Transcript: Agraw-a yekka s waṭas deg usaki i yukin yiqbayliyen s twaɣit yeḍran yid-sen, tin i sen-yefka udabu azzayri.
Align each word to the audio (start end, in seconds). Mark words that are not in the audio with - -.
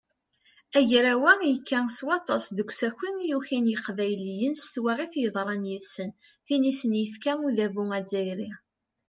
Agraw-a 0.79 1.33
yekka 1.49 1.79
s 1.97 1.99
waṭas 2.07 2.45
deg 2.57 2.69
usaki 2.71 3.09
i 3.23 3.25
yukin 3.31 3.65
yiqbayliyen 3.71 4.53
s 4.63 4.65
twaɣit 4.73 5.13
yeḍran 5.21 5.67
yid-sen, 5.69 6.09
tin 6.45 6.69
i 6.71 6.73
sen-yefka 6.79 7.33
udabu 7.47 7.83
azzayri. 7.97 8.51